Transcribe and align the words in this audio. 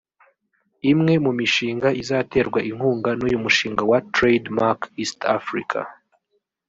Imwe 0.91 1.13
mu 1.25 1.31
mishinga 1.39 1.87
izaterwa 2.01 2.59
inkunga 2.69 3.11
n’uyu 3.17 3.37
mushinga 3.43 3.81
wa 3.89 3.99
Trade 4.15 4.47
mark 4.57 4.79
East 5.01 5.19
Africa 5.37 5.79